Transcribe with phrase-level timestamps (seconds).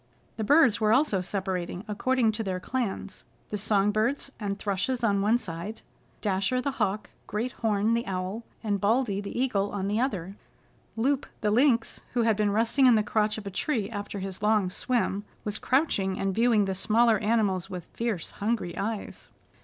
[0.37, 5.21] The birds were also separating according to their clans the song birds and thrushes on
[5.21, 5.75] one side,
[6.13, 10.37] and Dasher the Hawk, Great Horn the Owl and Baldy the Eagle on the other.
[10.97, 14.41] Loup the Lynx, who had been resting in the crotch of a tree after his
[14.41, 19.29] long swim, was crouching and viewing the smaller animals with fierce, hungry eyes.